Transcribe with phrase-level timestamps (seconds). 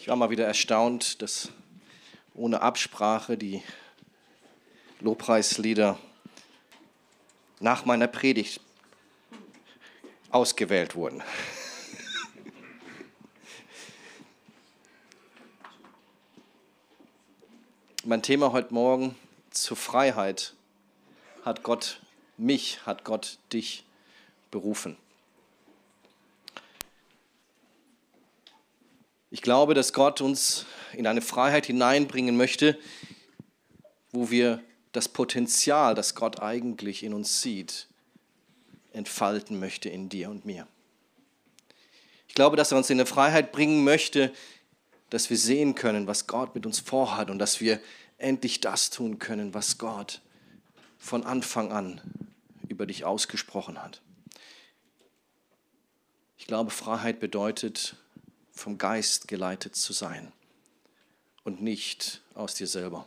[0.00, 1.50] Ich war mal wieder erstaunt, dass
[2.34, 3.62] ohne Absprache die
[5.00, 5.98] Lobpreislieder
[7.58, 8.62] nach meiner Predigt
[10.30, 11.22] ausgewählt wurden.
[18.04, 19.14] mein Thema heute Morgen
[19.50, 20.54] zur Freiheit
[21.44, 22.00] hat Gott
[22.38, 23.84] mich, hat Gott dich
[24.50, 24.96] berufen.
[29.32, 32.76] Ich glaube, dass Gott uns in eine Freiheit hineinbringen möchte,
[34.10, 34.60] wo wir
[34.90, 37.86] das Potenzial, das Gott eigentlich in uns sieht,
[38.92, 40.66] entfalten möchte in dir und mir.
[42.26, 44.32] Ich glaube, dass er uns in eine Freiheit bringen möchte,
[45.10, 47.80] dass wir sehen können, was Gott mit uns vorhat und dass wir
[48.18, 50.20] endlich das tun können, was Gott
[50.98, 52.00] von Anfang an
[52.68, 54.00] über dich ausgesprochen hat.
[56.36, 57.96] Ich glaube, Freiheit bedeutet,
[58.60, 60.32] vom Geist geleitet zu sein
[61.44, 63.06] und nicht aus dir selber.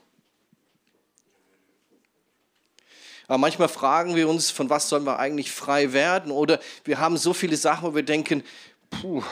[3.27, 6.31] Aber manchmal fragen wir uns, von was sollen wir eigentlich frei werden?
[6.31, 8.43] Oder wir haben so viele Sachen, wo wir denken,
[8.89, 9.23] puh,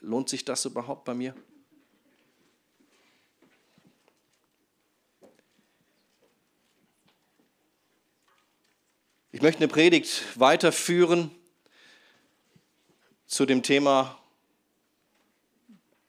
[0.00, 1.34] lohnt sich das überhaupt bei mir?
[9.32, 11.30] Ich möchte eine Predigt weiterführen
[13.26, 14.21] zu dem Thema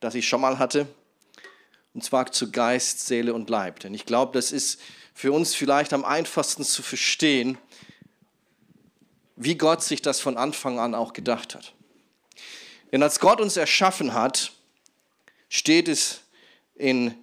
[0.03, 0.87] das ich schon mal hatte.
[1.93, 3.79] Und zwar zu Geist, Seele und Leib.
[3.79, 4.81] Denn ich glaube, das ist
[5.13, 7.57] für uns vielleicht am einfachsten zu verstehen,
[9.35, 11.73] wie Gott sich das von Anfang an auch gedacht hat.
[12.91, 14.51] Denn als Gott uns erschaffen hat,
[15.49, 16.21] steht es
[16.75, 17.15] in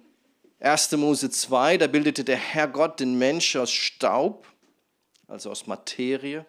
[0.59, 0.91] 1.
[0.93, 4.47] Mose 2, da bildete der Herr Gott den Mensch aus Staub,
[5.27, 6.45] also aus Materie,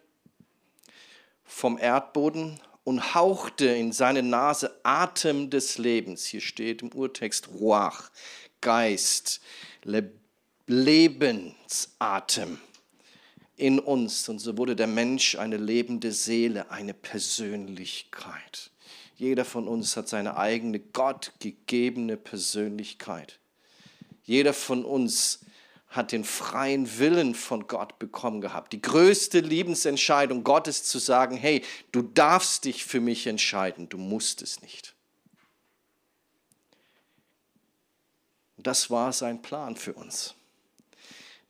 [1.44, 6.24] vom Erdboden und hauchte in seine Nase Atem des Lebens.
[6.26, 8.10] Hier steht im Urtext Ruach,
[8.60, 9.40] Geist,
[9.84, 10.10] Le
[10.66, 12.58] Lebensatem
[13.56, 14.28] in uns.
[14.28, 18.70] Und so wurde der Mensch eine lebende Seele, eine Persönlichkeit.
[19.16, 23.38] Jeder von uns hat seine eigene gottgegebene Persönlichkeit.
[24.24, 25.40] Jeder von uns
[25.92, 28.72] hat den freien Willen von Gott bekommen gehabt.
[28.72, 34.40] Die größte Lebensentscheidung Gottes zu sagen, hey, du darfst dich für mich entscheiden, du musst
[34.40, 34.94] es nicht.
[38.56, 40.34] Das war sein Plan für uns,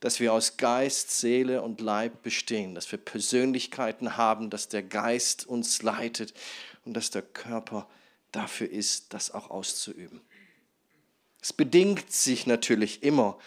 [0.01, 5.47] dass wir aus Geist, Seele und Leib bestehen, dass wir Persönlichkeiten haben, dass der Geist
[5.47, 6.33] uns leitet
[6.83, 7.87] und dass der Körper
[8.33, 10.21] dafür ist, das auch auszuüben.
[11.41, 13.37] Es bedingt sich natürlich immer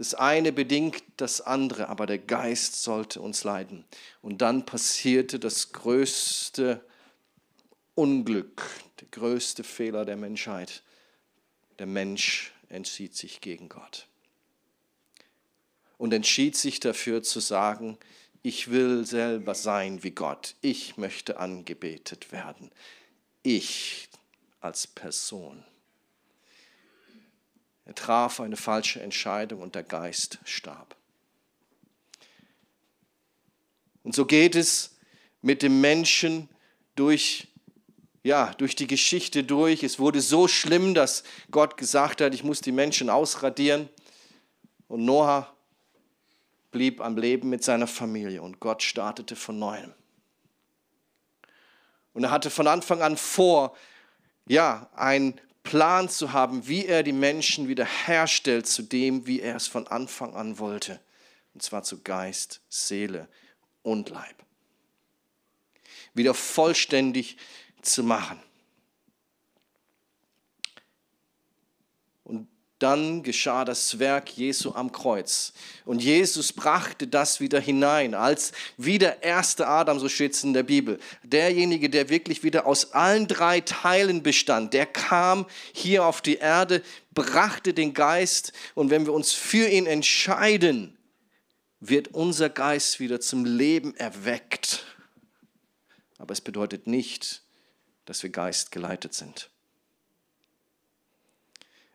[0.00, 3.84] das eine bedingt das andere, aber der Geist sollte uns leiden.
[4.22, 6.82] Und dann passierte das größte
[7.94, 8.62] Unglück,
[8.98, 10.82] der größte Fehler der Menschheit.
[11.78, 14.06] Der Mensch entschied sich gegen Gott
[15.98, 17.98] und entschied sich dafür zu sagen,
[18.42, 22.70] ich will selber sein wie Gott, ich möchte angebetet werden,
[23.42, 24.08] ich
[24.60, 25.62] als Person.
[27.90, 30.94] Er traf eine falsche Entscheidung und der Geist starb.
[34.04, 34.96] Und so geht es
[35.42, 36.48] mit dem Menschen
[36.94, 37.48] durch,
[38.22, 39.82] ja, durch die Geschichte durch.
[39.82, 43.88] Es wurde so schlimm, dass Gott gesagt hat, ich muss die Menschen ausradieren.
[44.86, 45.52] Und Noah
[46.70, 49.92] blieb am Leben mit seiner Familie und Gott startete von neuem.
[52.12, 53.76] Und er hatte von Anfang an vor,
[54.46, 59.54] ja, ein Plan zu haben, wie er die Menschen wieder herstellt zu dem, wie er
[59.54, 60.98] es von Anfang an wollte.
[61.54, 63.28] Und zwar zu Geist, Seele
[63.82, 64.34] und Leib.
[66.12, 67.36] Wieder vollständig
[67.82, 68.42] zu machen.
[72.80, 75.52] Dann geschah das Werk Jesu am Kreuz.
[75.84, 80.54] Und Jesus brachte das wieder hinein, als wie der erste Adam, so steht es in
[80.54, 80.98] der Bibel.
[81.22, 86.82] Derjenige, der wirklich wieder aus allen drei Teilen bestand, der kam hier auf die Erde,
[87.12, 88.52] brachte den Geist.
[88.74, 90.96] Und wenn wir uns für ihn entscheiden,
[91.80, 94.86] wird unser Geist wieder zum Leben erweckt.
[96.18, 97.42] Aber es bedeutet nicht,
[98.06, 99.49] dass wir geistgeleitet sind.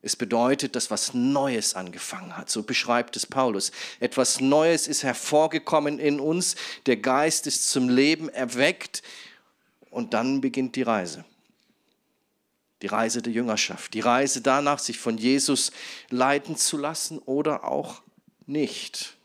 [0.06, 2.52] Es bedeutet, dass was Neues angefangen hat.
[2.52, 3.72] So beschreibt es Paulus.
[4.00, 6.56] Etwas Neues ist hervorgekommen in uns.
[6.86, 9.02] Der Geist ist zum Leben erweckt.
[9.90, 11.26] Und dann beginnt die Reise.
[12.84, 13.96] Die Reise der Jüngerschaft.
[13.96, 15.72] Die Reise danach, sich von Jesus
[16.12, 18.04] leiten zu lassen oder auch
[18.46, 19.18] nicht.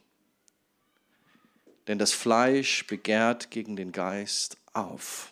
[1.88, 5.30] Denn das Fleisch begehrt gegen den Geist auf.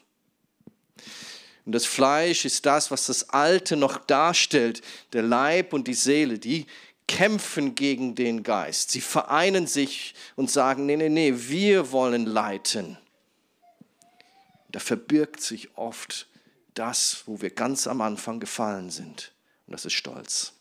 [1.68, 4.80] Und das Fleisch ist das, was das Alte noch darstellt.
[5.12, 6.64] Der Leib und die Seele, die
[7.06, 8.90] kämpfen gegen den Geist.
[8.90, 12.96] Sie vereinen sich und sagen, nee, nee, nee, wir wollen leiten.
[14.70, 16.26] Da verbirgt sich oft
[16.72, 19.32] das, wo wir ganz am Anfang gefallen sind.
[19.66, 20.54] Und das ist Stolz.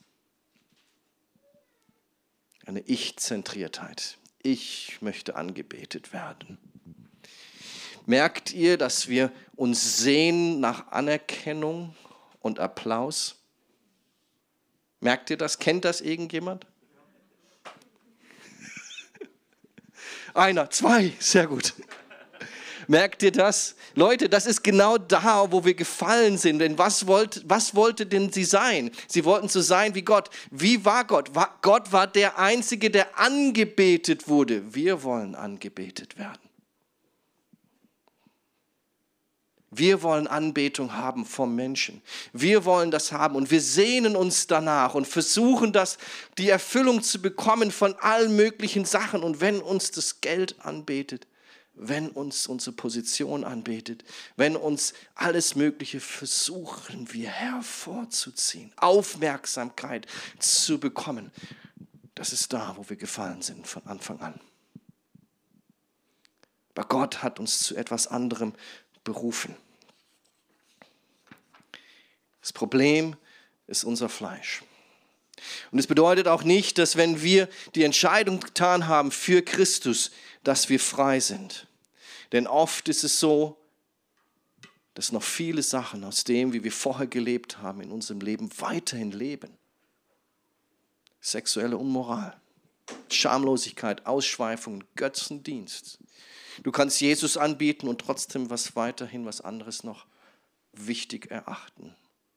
[2.65, 4.17] Eine Ich-Zentriertheit.
[4.43, 6.57] Ich möchte angebetet werden.
[8.05, 11.93] Merkt ihr, dass wir uns sehen nach Anerkennung
[12.39, 13.35] und Applaus?
[15.01, 15.59] Merkt ihr das?
[15.59, 16.65] Kennt das irgendjemand?
[20.33, 21.73] Einer, zwei, sehr gut.
[22.87, 23.75] Merkt ihr das?
[23.95, 26.59] Leute, das ist genau da, wo wir gefallen sind.
[26.59, 28.91] Denn was, wollt, was wollte denn sie sein?
[29.07, 30.29] Sie wollten so sein wie Gott.
[30.51, 31.31] Wie war Gott?
[31.61, 34.73] Gott war der Einzige, der angebetet wurde.
[34.73, 36.46] Wir wollen angebetet werden.
[39.69, 42.01] Wir wollen Anbetung haben vom Menschen.
[42.31, 45.97] Wir wollen das haben und wir sehnen uns danach und versuchen das,
[46.37, 49.23] die Erfüllung zu bekommen von allen möglichen Sachen.
[49.23, 51.27] Und wenn uns das Geld anbetet,
[51.77, 54.03] wenn uns unsere Position anbetet,
[54.35, 60.07] wenn uns alles Mögliche versuchen wir hervorzuziehen, Aufmerksamkeit
[60.39, 61.31] zu bekommen.
[62.15, 64.39] Das ist da, wo wir gefallen sind von Anfang an.
[66.73, 68.53] Aber Gott hat uns zu etwas anderem
[69.07, 69.55] berufen.
[72.41, 73.15] Das Problem
[73.65, 74.63] ist unser Fleisch.
[75.71, 80.11] Und es bedeutet auch nicht, dass wenn wir die Entscheidung getan haben für Christus,
[80.43, 81.67] dass wir frei sind.
[82.33, 83.57] Denn oft ist es so,
[84.93, 89.11] dass noch viele Sachen aus dem, wie wir vorher gelebt haben, in unserem Leben weiterhin
[89.11, 89.57] leben.
[91.21, 92.35] Sexuelle Unmoral,
[93.09, 95.99] Schamlosigkeit, Ausschweifung, Götzendienst.
[96.63, 100.05] Du kannst Jesus anbieten und trotzdem was weiterhin, was anderes noch
[100.73, 101.95] wichtig erachten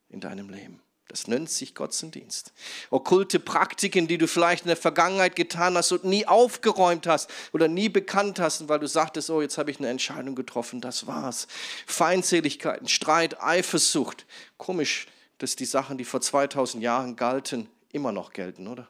[0.09, 0.81] in deinem Leben.
[1.11, 2.53] Das nennt sich Gottesdienst.
[2.91, 7.67] Okkulte Praktiken, die du vielleicht in der Vergangenheit getan hast und nie aufgeräumt hast oder
[7.67, 11.49] nie bekannt hast, weil du sagtest, oh, jetzt habe ich eine Entscheidung getroffen, das war's.
[11.87, 14.25] Feindseligkeiten, Streit, Eifersucht.
[14.57, 15.09] Komisch,
[15.39, 18.87] dass die Sachen, die vor 2000 Jahren galten, immer noch gelten, oder?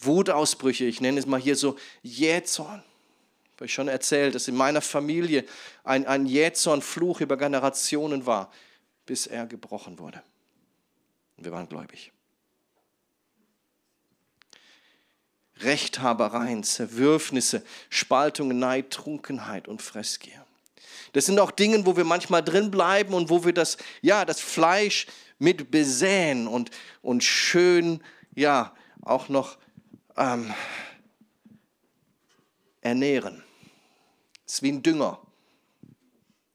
[0.00, 2.82] Wutausbrüche, ich nenne es mal hier so Jähzorn.
[3.56, 5.44] Habe ich schon erzählt, dass in meiner Familie
[5.82, 8.50] ein, ein Jähzorn-Fluch über Generationen war
[9.08, 10.22] bis er gebrochen wurde.
[11.36, 12.12] Und wir waren gläubig.
[15.60, 20.44] Rechthabereien, Zerwürfnisse, Spaltungen, Neid, Trunkenheit und Fressgier.
[21.14, 24.40] Das sind auch Dinge, wo wir manchmal drin bleiben und wo wir das, ja, das
[24.40, 25.06] Fleisch
[25.38, 28.04] mit besäen und, und schön,
[28.34, 29.56] ja, auch noch
[30.18, 30.52] ähm,
[32.80, 33.42] ernähren.
[34.46, 35.20] Es ist wie ein Dünger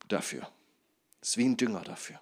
[0.08, 0.50] dafür.
[1.22, 2.20] Es ist wie ein Dünger dafür.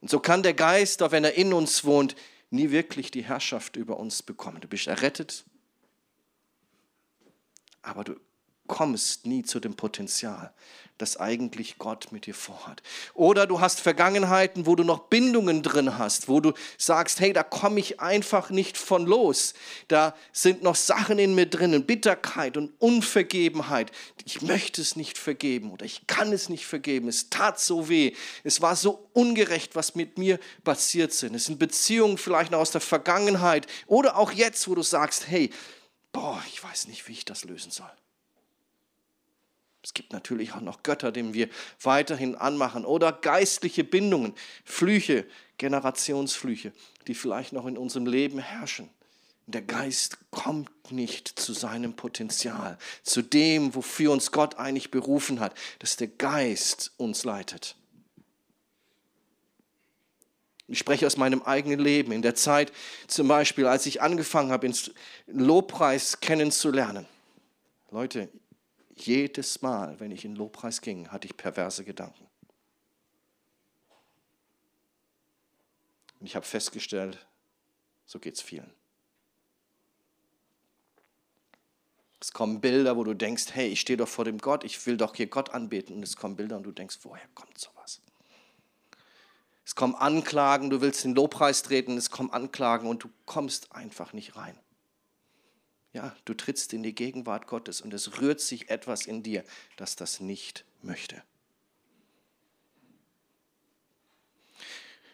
[0.00, 2.16] Und so kann der Geist, auch wenn er in uns wohnt,
[2.50, 4.60] nie wirklich die Herrschaft über uns bekommen.
[4.60, 5.44] Du bist errettet,
[7.82, 8.16] aber du
[8.66, 10.54] kommst nie zu dem Potenzial,
[11.00, 12.82] das eigentlich Gott mit dir vorhat.
[13.14, 17.42] Oder du hast Vergangenheiten, wo du noch Bindungen drin hast, wo du sagst, hey, da
[17.42, 19.54] komme ich einfach nicht von los.
[19.88, 23.92] Da sind noch Sachen in mir drinnen, Bitterkeit und Unvergebenheit.
[24.24, 27.08] Ich möchte es nicht vergeben oder ich kann es nicht vergeben.
[27.08, 28.14] Es tat so weh.
[28.44, 31.34] Es war so ungerecht, was mit mir passiert sind.
[31.34, 35.50] Es sind Beziehungen vielleicht noch aus der Vergangenheit oder auch jetzt, wo du sagst, hey,
[36.12, 37.90] boah, ich weiß nicht, wie ich das lösen soll.
[39.82, 41.48] Es gibt natürlich auch noch Götter, denen wir
[41.82, 44.34] weiterhin anmachen oder geistliche Bindungen,
[44.64, 46.72] Flüche, Generationsflüche,
[47.06, 48.90] die vielleicht noch in unserem Leben herrschen.
[49.46, 55.54] Der Geist kommt nicht zu seinem Potenzial, zu dem, wofür uns Gott eigentlich berufen hat,
[55.80, 57.74] dass der Geist uns leitet.
[60.68, 62.12] Ich spreche aus meinem eigenen Leben.
[62.12, 62.70] In der Zeit
[63.08, 64.76] zum Beispiel, als ich angefangen habe, den
[65.26, 67.06] Lobpreis kennenzulernen.
[67.90, 68.28] Leute,
[68.96, 72.26] jedes Mal, wenn ich in Lobpreis ging, hatte ich perverse Gedanken.
[76.18, 77.26] Und ich habe festgestellt,
[78.04, 78.70] so geht es vielen.
[82.20, 84.98] Es kommen Bilder, wo du denkst, hey, ich stehe doch vor dem Gott, ich will
[84.98, 85.96] doch hier Gott anbeten.
[85.96, 88.02] Und es kommen Bilder und du denkst, woher kommt sowas?
[89.64, 94.12] Es kommen Anklagen, du willst den Lobpreis treten, es kommen Anklagen und du kommst einfach
[94.12, 94.58] nicht rein.
[95.92, 99.44] Ja, du trittst in die Gegenwart Gottes und es rührt sich etwas in dir,
[99.76, 101.22] das das nicht möchte.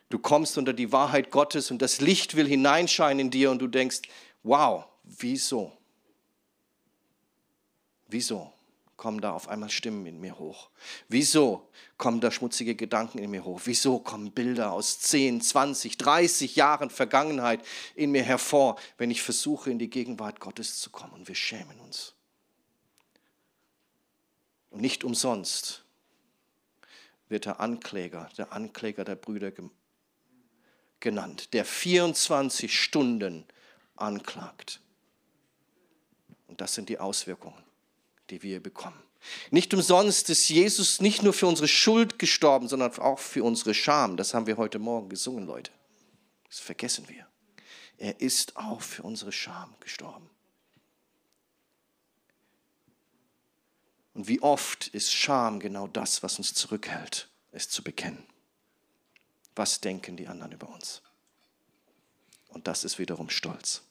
[0.08, 3.66] Du kommst unter die Wahrheit Gottes und das Licht will hineinscheinen in dir und du
[3.66, 4.02] denkst,
[4.42, 5.76] wow, wieso?
[8.06, 8.55] Wieso?
[8.96, 10.70] Kommen da auf einmal Stimmen in mir hoch?
[11.08, 13.62] Wieso kommen da schmutzige Gedanken in mir hoch?
[13.64, 19.70] Wieso kommen Bilder aus 10, 20, 30 Jahren Vergangenheit in mir hervor, wenn ich versuche,
[19.70, 21.12] in die Gegenwart Gottes zu kommen?
[21.12, 22.14] Und wir schämen uns.
[24.70, 25.84] Und nicht umsonst
[27.28, 29.52] wird der Ankläger, der Ankläger der Brüder
[31.00, 33.44] genannt, der 24 Stunden
[33.96, 34.80] anklagt.
[36.46, 37.65] Und das sind die Auswirkungen
[38.30, 39.00] die wir bekommen.
[39.50, 44.16] Nicht umsonst ist Jesus nicht nur für unsere Schuld gestorben, sondern auch für unsere Scham.
[44.16, 45.72] Das haben wir heute Morgen gesungen, Leute.
[46.48, 47.26] Das vergessen wir.
[47.98, 50.28] Er ist auch für unsere Scham gestorben.
[54.14, 58.24] Und wie oft ist Scham genau das, was uns zurückhält, es zu bekennen.
[59.54, 61.02] Was denken die anderen über uns?
[62.48, 63.82] Und das ist wiederum Stolz.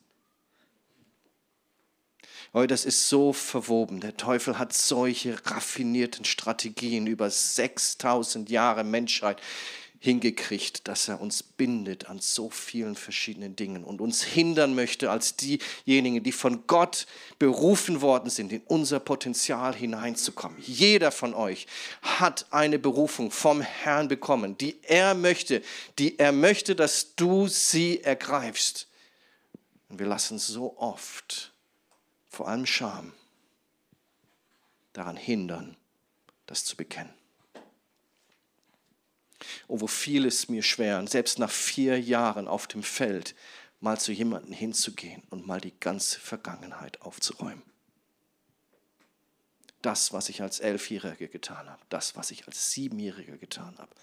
[2.58, 4.00] Oh, das ist so verwoben.
[4.00, 9.42] Der Teufel hat solche raffinierten Strategien über 6000 Jahre Menschheit
[10.00, 15.36] hingekriegt, dass er uns bindet an so vielen verschiedenen Dingen und uns hindern möchte als
[15.36, 17.08] diejenigen, die von Gott
[17.40, 20.58] berufen worden sind, in unser Potenzial hineinzukommen.
[20.62, 21.68] Jeder von euch
[22.02, 25.62] hat eine Berufung vom Herrn bekommen, die er möchte,
[26.00, 28.88] die er möchte, dass du sie ergreifst.
[29.90, 31.52] Und wir lassen so oft
[32.36, 33.14] vor allem Scham,
[34.92, 35.78] daran hindern,
[36.46, 37.14] das zu bekennen.
[39.68, 43.36] Oh, wo fiel es mir schwer, und selbst nach vier Jahren auf dem Feld
[43.80, 47.64] mal zu jemandem hinzugehen und mal die ganze Vergangenheit aufzuräumen.
[49.82, 53.94] Das, was ich als Elfjähriger getan habe, das, was ich als Siebenjähriger getan habe,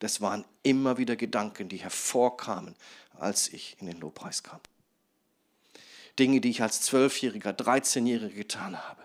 [0.00, 2.74] das waren immer wieder Gedanken, die hervorkamen,
[3.14, 4.60] als ich in den Lobpreis kam.
[6.18, 9.02] Dinge, die ich als Zwölfjähriger, Dreizehnjähriger getan habe.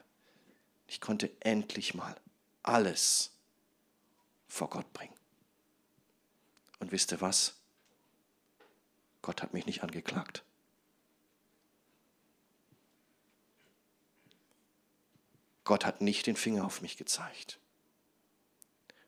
[0.88, 2.16] Ich konnte endlich mal
[2.64, 3.32] alles
[4.48, 5.14] vor Gott bringen.
[6.80, 7.56] Und wisst ihr was?
[9.22, 10.44] Gott hat mich nicht angeklagt.
[15.64, 17.60] Gott hat nicht den Finger auf mich gezeigt.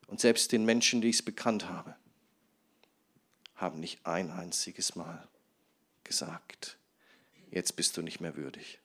[0.07, 1.95] Und selbst den Menschen, die ich es bekannt habe,
[3.55, 5.27] haben nicht ein einziges Mal
[6.03, 6.77] gesagt,
[7.53, 8.79] jetzt bist du nicht mehr würdig.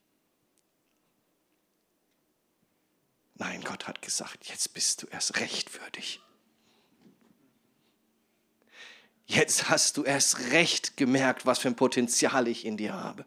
[3.35, 6.21] Nein, Gott hat gesagt, jetzt bist du erst recht würdig.
[9.27, 13.27] Jetzt hast du erst recht gemerkt, was für ein Potenzial ich in dir habe.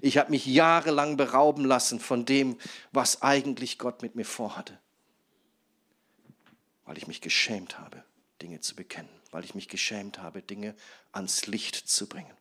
[0.00, 2.58] Ich habe mich jahrelang berauben lassen von dem,
[2.92, 4.78] was eigentlich Gott mit mir vorhatte.
[6.84, 8.04] Weil ich mich geschämt habe,
[8.42, 9.10] Dinge zu bekennen.
[9.30, 10.74] Weil ich mich geschämt habe, Dinge
[11.12, 12.37] ans Licht zu bringen.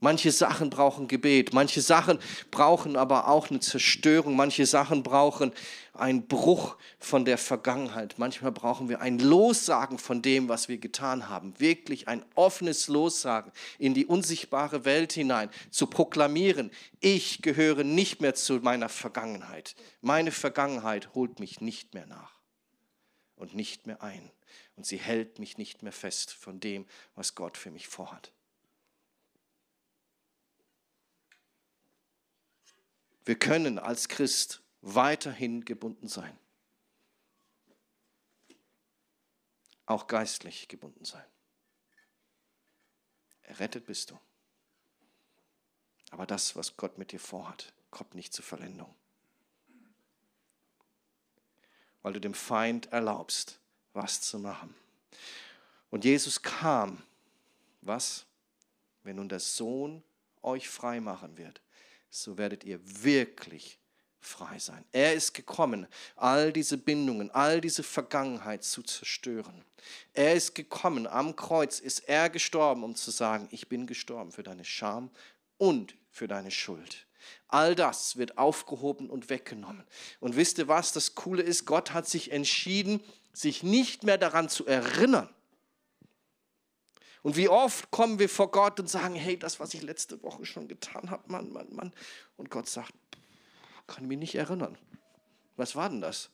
[0.00, 2.20] Manche Sachen brauchen Gebet, manche Sachen
[2.52, 5.52] brauchen aber auch eine Zerstörung, manche Sachen brauchen
[5.92, 8.14] einen Bruch von der Vergangenheit.
[8.16, 11.58] Manchmal brauchen wir ein Lossagen von dem, was wir getan haben.
[11.58, 13.50] Wirklich ein offenes Lossagen
[13.80, 19.74] in die unsichtbare Welt hinein, zu proklamieren, ich gehöre nicht mehr zu meiner Vergangenheit.
[20.00, 22.38] Meine Vergangenheit holt mich nicht mehr nach
[23.34, 24.30] und nicht mehr ein.
[24.76, 26.86] Und sie hält mich nicht mehr fest von dem,
[27.16, 28.32] was Gott für mich vorhat.
[33.28, 36.34] Wir können als Christ weiterhin gebunden sein.
[39.84, 41.26] Auch geistlich gebunden sein.
[43.42, 44.18] Errettet bist du.
[46.10, 48.94] Aber das, was Gott mit dir vorhat, kommt nicht zur Verlendung.
[52.00, 53.60] Weil du dem Feind erlaubst,
[53.92, 54.74] was zu machen.
[55.90, 57.02] Und Jesus kam,
[57.82, 58.24] was?
[59.02, 60.02] Wenn nun der Sohn
[60.40, 61.60] euch frei machen wird,
[62.10, 63.78] so werdet ihr wirklich
[64.20, 64.84] frei sein.
[64.92, 65.86] Er ist gekommen,
[66.16, 69.64] all diese Bindungen, all diese Vergangenheit zu zerstören.
[70.12, 74.42] Er ist gekommen, am Kreuz ist er gestorben, um zu sagen, ich bin gestorben für
[74.42, 75.10] deine Scham
[75.56, 77.06] und für deine Schuld.
[77.46, 79.84] All das wird aufgehoben und weggenommen.
[80.20, 83.00] Und wisst ihr was, das Coole ist, Gott hat sich entschieden,
[83.32, 85.28] sich nicht mehr daran zu erinnern,
[87.22, 90.44] und wie oft kommen wir vor Gott und sagen, hey, das, was ich letzte Woche
[90.46, 91.92] schon getan habe, Mann, Mann, Mann.
[92.36, 92.92] Und Gott sagt,
[93.86, 94.78] kann mich nicht erinnern.
[95.56, 96.30] Was war denn das?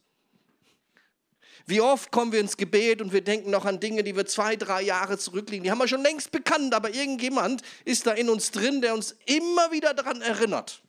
[1.66, 4.56] Wie oft kommen wir ins Gebet und wir denken noch an Dinge, die wir zwei,
[4.56, 5.64] drei Jahre zurückliegen.
[5.64, 9.16] Die haben wir schon längst bekannt, aber irgendjemand ist da in uns drin, der uns
[9.24, 10.82] immer wieder daran erinnert.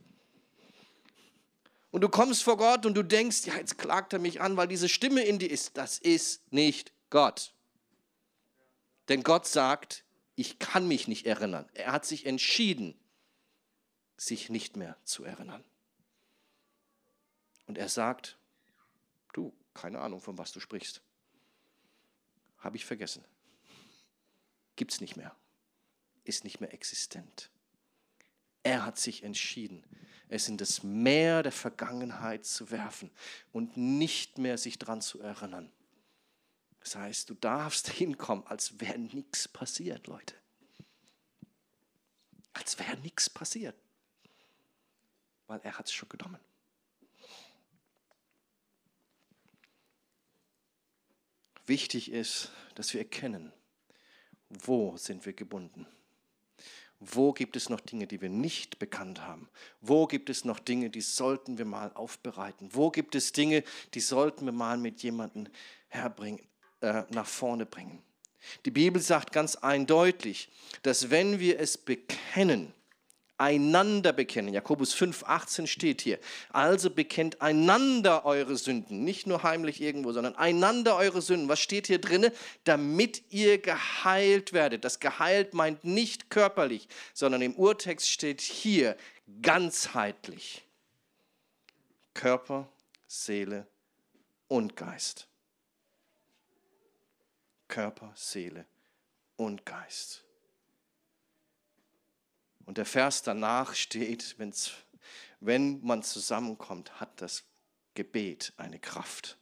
[1.92, 4.68] Und du kommst vor Gott und du denkst, ja, jetzt klagt er mich an, weil
[4.68, 5.78] diese Stimme in dir ist.
[5.78, 7.55] Das ist nicht Gott.
[9.10, 10.04] Denn Gott sagt,
[10.36, 11.70] ich kann mich nicht erinnern.
[11.74, 13.00] Er hat sich entschieden,
[14.18, 15.64] sich nicht mehr zu erinnern.
[17.68, 18.38] Und er sagt,
[19.34, 21.02] du, keine Ahnung, von was du sprichst.
[22.60, 23.24] Habe ich vergessen.
[24.76, 25.36] Gibt es nicht mehr.
[26.24, 27.50] Ist nicht mehr existent.
[28.64, 29.84] Er hat sich entschieden,
[30.28, 33.12] es in das Meer der Vergangenheit zu werfen
[33.52, 35.72] und nicht mehr sich daran zu erinnern.
[36.86, 40.36] Das heißt, du darfst hinkommen, als wäre nichts passiert, Leute.
[42.54, 43.76] Als wäre nichts passiert.
[45.48, 46.40] Weil er hat es schon genommen.
[51.66, 53.52] Wichtig ist, dass wir erkennen,
[54.50, 55.88] wo sind wir gebunden.
[57.00, 59.50] Wo gibt es noch Dinge, die wir nicht bekannt haben?
[59.82, 62.70] Wo gibt es noch Dinge, die sollten wir mal aufbereiten?
[62.74, 63.64] Wo gibt es Dinge,
[63.96, 65.48] die sollten wir mal mit jemandem
[65.88, 66.40] herbringen,
[66.82, 68.02] äh, nach vorne bringen?
[68.66, 70.50] Die Bibel sagt ganz eindeutig,
[70.84, 72.74] dass wenn wir es bekennen,
[73.38, 74.54] einander bekennen.
[74.54, 76.20] Jakobus 5, 18 steht hier.
[76.50, 81.50] Also bekennt einander eure Sünden, nicht nur heimlich irgendwo, sondern einander eure Sünden.
[81.50, 82.32] Was steht hier drin?
[82.64, 84.86] Damit ihr geheilt werdet.
[84.86, 88.96] Das geheilt meint nicht körperlich, sondern im Urtext steht hier
[89.42, 90.64] ganzheitlich.
[92.14, 92.70] Körper,
[93.08, 93.68] Seele
[94.48, 95.28] und Geist.
[97.68, 98.66] Körper, Seele
[99.36, 100.24] und Geist.
[102.66, 104.72] Und der Vers danach steht, wenn's,
[105.40, 107.44] wenn man zusammenkommt, hat das
[107.94, 109.38] Gebet eine Kraft.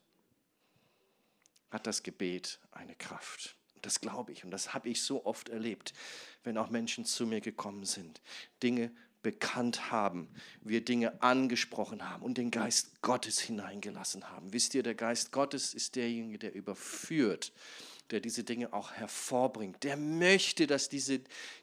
[1.70, 3.56] Hat das Gebet eine Kraft.
[3.82, 5.94] Das glaube ich und das habe ich so oft erlebt,
[6.44, 8.22] wenn auch Menschen zu mir gekommen sind,
[8.62, 8.92] Dinge
[9.24, 10.30] bekannt haben,
[10.62, 14.53] wir Dinge angesprochen haben und den Geist Gottes hineingelassen haben.
[14.53, 17.51] Wisst ihr, der Geist Gottes ist derjenige, der überführt
[18.13, 19.84] der diese Dinge auch hervorbringt.
[19.84, 21.22] Der möchte, dass diese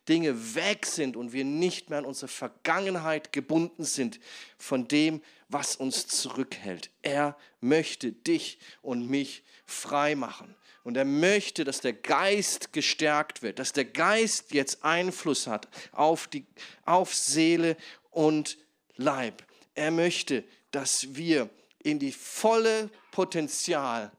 [0.09, 4.19] Dinge weg sind und wir nicht mehr an unsere Vergangenheit gebunden sind
[4.59, 6.90] von dem, was uns zurückhält.
[7.02, 10.57] Er möchte dich und mich frei machen.
[10.83, 16.27] Und er möchte, dass der Geist gestärkt wird, dass der Geist jetzt Einfluss hat auf,
[16.27, 16.46] die,
[16.85, 17.77] auf Seele
[18.11, 18.59] und
[18.96, 19.44] Leib.
[19.75, 21.48] Er möchte, dass wir
[21.83, 24.11] in die volle Potenzial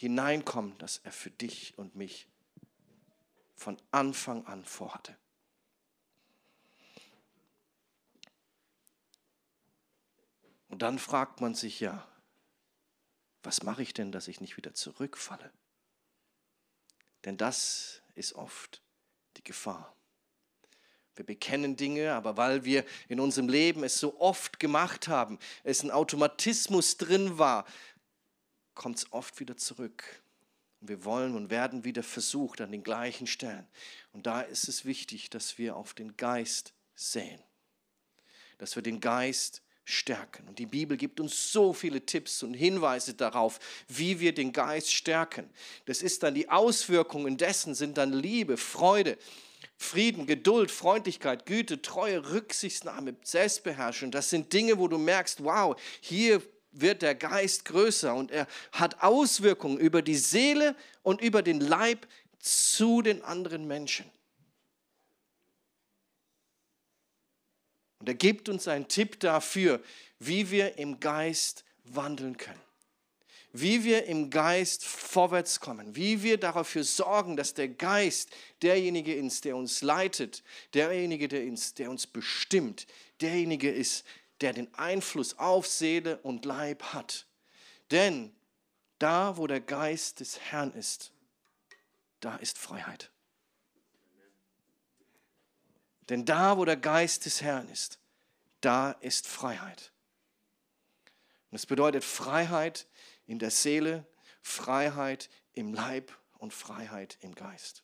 [0.00, 2.26] hineinkommen, das er für dich und mich
[3.54, 5.16] von Anfang an vorhatte.
[10.68, 12.08] Und dann fragt man sich ja,
[13.42, 15.52] was mache ich denn, dass ich nicht wieder zurückfalle?
[17.24, 18.82] Denn das ist oft
[19.36, 19.94] die Gefahr.
[21.16, 25.82] Wir bekennen Dinge, aber weil wir in unserem Leben es so oft gemacht haben, es
[25.82, 27.66] ein Automatismus drin war,
[28.74, 30.22] kommt es oft wieder zurück.
[30.80, 33.66] Und wir wollen und werden wieder versucht an den gleichen Stellen.
[34.12, 37.40] Und da ist es wichtig, dass wir auf den Geist sehen.
[38.58, 40.46] Dass wir den Geist stärken.
[40.48, 44.92] Und die Bibel gibt uns so viele Tipps und Hinweise darauf, wie wir den Geist
[44.92, 45.50] stärken.
[45.86, 49.18] Das ist dann die Auswirkungen dessen, sind dann Liebe, Freude,
[49.76, 54.10] Frieden, Geduld, Freundlichkeit, Güte, Treue, Rücksichtsnahme, Selbstbeherrschung.
[54.10, 59.02] Das sind Dinge, wo du merkst, wow, hier wird der Geist größer und er hat
[59.02, 62.06] Auswirkungen über die Seele und über den Leib
[62.38, 64.10] zu den anderen Menschen.
[68.00, 69.80] Und er gibt uns einen Tipp dafür,
[70.18, 72.60] wie wir im Geist wandeln können.
[73.52, 75.96] Wie wir im Geist vorwärts kommen.
[75.96, 78.30] Wie wir dafür sorgen, dass der Geist
[78.62, 82.86] derjenige ist, der uns leitet, derjenige, der uns, der uns bestimmt,
[83.20, 84.04] derjenige ist,
[84.40, 87.26] der den Einfluss auf Seele und Leib hat.
[87.90, 88.34] Denn
[88.98, 91.12] da, wo der Geist des Herrn ist,
[92.20, 93.10] da ist Freiheit.
[96.08, 97.98] Denn da, wo der Geist des Herrn ist,
[98.60, 99.92] da ist Freiheit.
[101.50, 102.86] Und es bedeutet Freiheit
[103.26, 104.06] in der Seele,
[104.42, 107.82] Freiheit im Leib und Freiheit im Geist.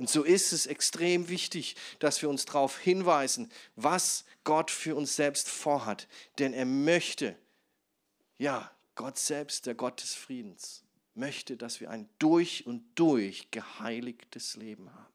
[0.00, 5.14] Und so ist es extrem wichtig, dass wir uns darauf hinweisen, was Gott für uns
[5.14, 6.08] selbst vorhat.
[6.38, 7.36] Denn er möchte,
[8.38, 10.84] ja, Gott selbst, der Gott des Friedens,
[11.14, 15.12] möchte, dass wir ein durch und durch geheiligtes Leben haben.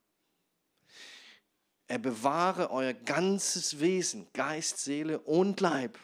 [1.88, 5.98] Er bewahre euer ganzes Wesen, Geist, Seele und Leib,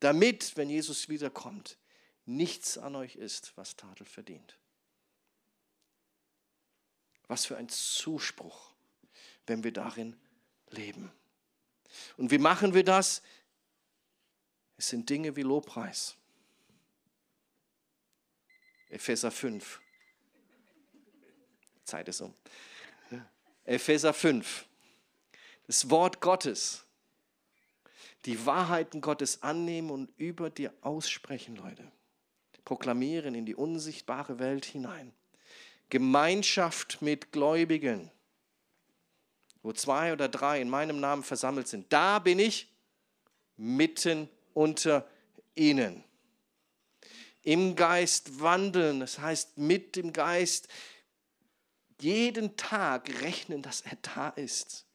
[0.00, 1.78] damit, wenn Jesus wiederkommt,
[2.26, 4.58] nichts an euch ist, was Tadel verdient.
[7.28, 8.72] Was für ein Zuspruch,
[9.46, 10.16] wenn wir darin
[10.70, 11.10] leben.
[12.16, 13.22] Und wie machen wir das?
[14.76, 16.16] Es sind Dinge wie Lobpreis.
[18.88, 19.80] Epheser 5.
[21.84, 22.34] Zeit ist um.
[23.64, 24.66] Epheser 5.
[25.66, 26.84] Das Wort Gottes.
[28.24, 31.90] Die Wahrheiten Gottes annehmen und über dir aussprechen, Leute.
[32.64, 35.12] Proklamieren in die unsichtbare Welt hinein.
[35.90, 38.10] Gemeinschaft mit Gläubigen,
[39.62, 41.92] wo zwei oder drei in meinem Namen versammelt sind.
[41.92, 42.68] Da bin ich
[43.56, 45.08] mitten unter
[45.54, 46.04] ihnen.
[47.42, 50.68] Im Geist wandeln, das heißt mit dem Geist
[52.00, 54.86] jeden Tag rechnen, dass er da ist.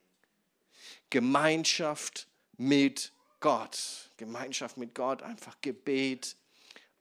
[1.10, 2.28] Gemeinschaft
[2.58, 4.10] mit Gott.
[4.18, 6.36] Gemeinschaft mit Gott, einfach Gebet,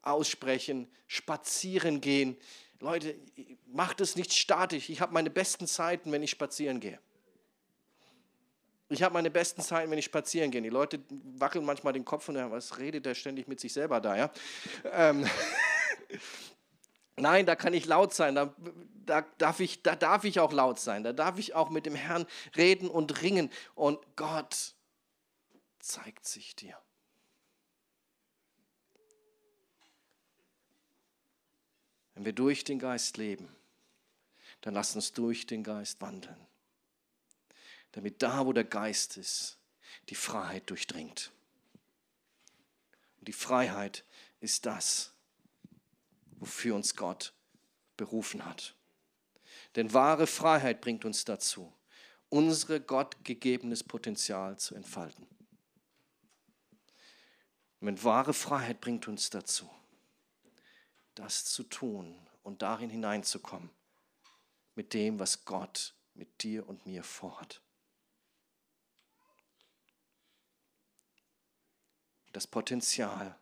[0.02, 2.37] aussprechen, spazieren gehen.
[2.83, 3.14] Leute,
[3.66, 4.90] macht es nicht statisch.
[4.90, 6.99] Ich habe meine besten Zeiten, wenn ich spazieren gehe.
[8.88, 10.61] Ich habe meine besten Zeiten, wenn ich spazieren gehe.
[10.61, 11.01] Die Leute
[11.38, 14.16] wackeln manchmal den Kopf und sagen, was redet der ständig mit sich selber da?
[14.16, 14.31] Ja?
[14.85, 15.25] Ähm,
[17.16, 18.55] Nein, da kann ich laut sein, da,
[19.07, 21.95] da, darf ich, da darf ich auch laut sein, da darf ich auch mit dem
[21.95, 23.51] Herrn reden und ringen.
[23.75, 24.75] Und Gott
[25.79, 26.77] zeigt sich dir.
[32.14, 33.48] Wenn wir durch den Geist leben,
[34.61, 36.37] dann lass uns durch den Geist wandeln.
[37.92, 39.59] Damit da, wo der Geist ist,
[40.09, 41.31] die Freiheit durchdringt.
[43.18, 44.05] Und die Freiheit
[44.40, 45.12] ist das,
[46.38, 47.33] wofür uns Gott
[47.96, 48.75] berufen hat.
[49.77, 51.72] Denn wahre Freiheit bringt uns dazu,
[52.29, 55.27] unsere Gott gegebenes Potenzial zu entfalten.
[57.81, 59.68] Und wahre Freiheit bringt uns dazu,
[61.14, 63.70] das zu tun und darin hineinzukommen,
[64.75, 67.61] mit dem, was Gott mit dir und mir vorhat.
[72.33, 73.38] Das Potenzial,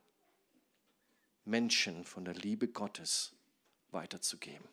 [1.44, 3.32] Menschen von der Liebe Gottes
[3.90, 4.68] weiterzugeben.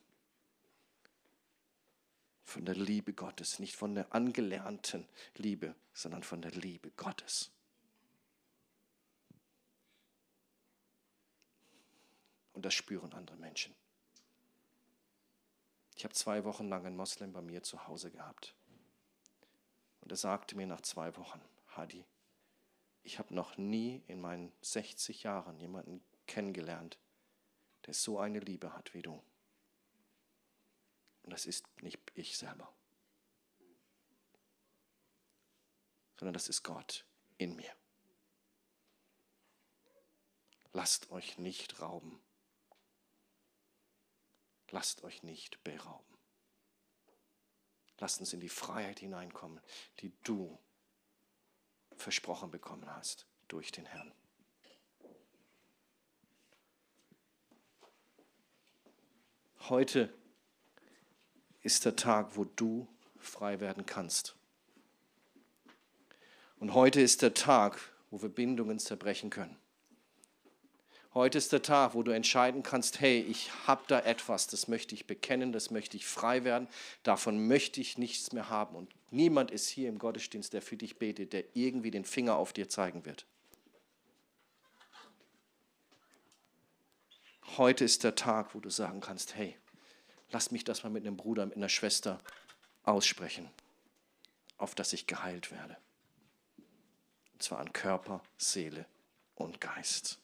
[2.43, 7.51] Von der Liebe Gottes, nicht von der angelernten Liebe, sondern von der Liebe Gottes.
[12.57, 13.75] Und das spüren andere Menschen.
[15.95, 18.55] Ich habe zwei Wochen lang einen Moslem bei mir zu Hause gehabt.
[20.01, 21.39] Und er sagte mir nach zwei Wochen,
[21.75, 22.03] Hadi,
[23.03, 26.97] ich habe noch nie in meinen 60 Jahren jemanden kennengelernt,
[27.85, 29.23] der so eine Liebe hat wie du.
[31.21, 32.73] Und das ist nicht ich selber,
[36.15, 37.05] sondern das ist Gott
[37.37, 37.71] in mir.
[40.73, 42.19] Lasst euch nicht rauben.
[44.71, 46.03] Lasst euch nicht berauben.
[47.99, 49.59] Lasst uns in die Freiheit hineinkommen,
[49.99, 50.59] die du
[51.95, 54.13] versprochen bekommen hast durch den Herrn.
[59.69, 60.13] Heute
[61.61, 64.35] ist der Tag, wo du frei werden kannst.
[66.59, 69.57] Und heute ist der Tag, wo wir Bindungen zerbrechen können.
[71.17, 74.93] Heute ist der Tag, wo du entscheiden kannst, hey, ich habe da etwas, das möchte
[74.93, 76.67] ich bekennen, das möchte ich frei werden,
[77.01, 78.75] davon möchte ich nichts mehr haben.
[78.75, 82.53] Und niemand ist hier im Gottesdienst, der für dich betet, der irgendwie den Finger auf
[82.53, 83.25] dir zeigen wird.
[87.57, 89.57] Heute ist der Tag, wo du sagen kannst, hey,
[90.29, 92.19] lass mich das mal mit einem Bruder, mit einer Schwester
[92.83, 93.49] aussprechen,
[94.59, 95.77] auf dass ich geheilt werde.
[97.33, 98.85] Und zwar an Körper, Seele
[99.33, 100.19] und Geist.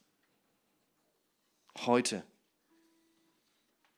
[1.80, 2.24] Heute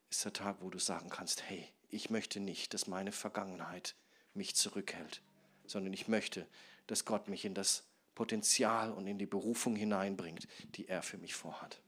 [0.09, 3.95] ist der Tag, wo du sagen kannst, hey, ich möchte nicht, dass meine Vergangenheit
[4.33, 5.21] mich zurückhält,
[5.67, 6.47] sondern ich möchte,
[6.87, 7.83] dass Gott mich in das
[8.15, 11.81] Potenzial und in die Berufung hineinbringt, die er für mich vorhat.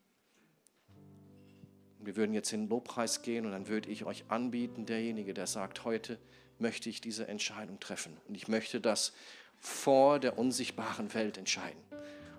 [1.99, 5.47] Wir würden jetzt in den Lobpreis gehen und dann würde ich euch anbieten, derjenige, der
[5.47, 6.19] sagt, heute
[6.59, 8.17] möchte ich diese Entscheidung treffen.
[8.27, 9.13] Und ich möchte das
[9.59, 11.81] vor der unsichtbaren Welt entscheiden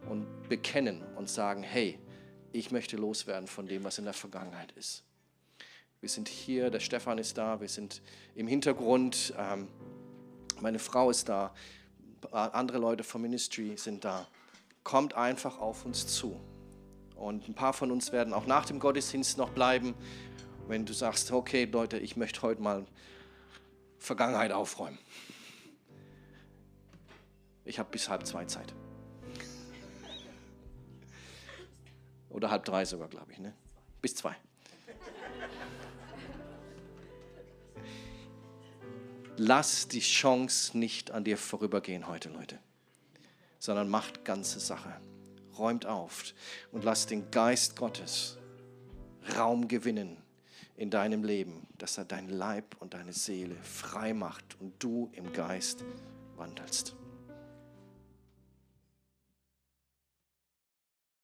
[0.08, 1.98] und bekennen und sagen, hey,
[2.52, 5.04] ich möchte loswerden von dem, was in der Vergangenheit ist.
[6.00, 8.02] Wir sind hier, der Stefan ist da, wir sind
[8.34, 9.68] im Hintergrund, ähm,
[10.61, 11.54] meine Frau ist da,
[12.30, 14.26] andere Leute vom Ministry sind da.
[14.84, 16.38] Kommt einfach auf uns zu.
[17.14, 19.94] Und ein paar von uns werden auch nach dem Gottesdienst noch bleiben.
[20.68, 22.87] Wenn du sagst, okay Leute, ich möchte heute mal
[23.98, 24.98] Vergangenheit aufräumen.
[27.64, 28.72] Ich habe bis halb zwei Zeit.
[32.30, 33.38] Oder halb drei sogar, glaube ich.
[33.38, 33.54] Ne?
[34.00, 34.36] Bis zwei.
[39.36, 42.58] Lass die Chance nicht an dir vorübergehen heute, Leute,
[43.60, 45.00] sondern macht ganze Sache
[45.58, 46.34] räumt auf
[46.72, 48.38] und lass den Geist Gottes
[49.36, 50.16] Raum gewinnen
[50.76, 55.32] in deinem Leben, dass er dein Leib und deine Seele frei macht und du im
[55.32, 55.84] Geist
[56.36, 56.94] wandelst.